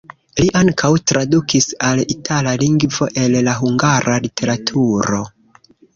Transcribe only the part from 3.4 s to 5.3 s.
la hungara literaturo.